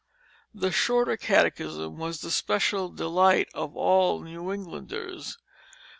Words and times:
The 0.51 0.71
Shorter 0.71 1.15
Catechism 1.15 1.95
was 1.99 2.21
the 2.21 2.31
special 2.31 2.89
delight 2.89 3.49
of 3.53 3.77
all 3.77 4.23
New 4.23 4.51
Englanders. 4.51 5.37